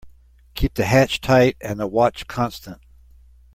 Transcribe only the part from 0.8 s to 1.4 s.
hatch